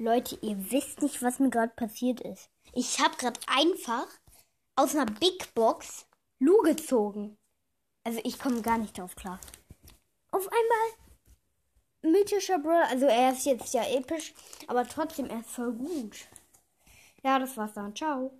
[0.00, 2.48] Leute, ihr wisst nicht, was mir gerade passiert ist.
[2.72, 4.06] Ich habe gerade einfach
[4.76, 6.06] aus einer Big Box
[6.38, 7.36] Lu gezogen.
[8.04, 9.40] Also ich komme gar nicht drauf klar.
[10.30, 12.86] Auf einmal mythischer Brawler.
[12.88, 14.34] Also er ist jetzt ja episch,
[14.68, 16.28] aber trotzdem er ist voll gut.
[17.24, 17.96] Ja, das war's dann.
[17.96, 18.30] Ciao.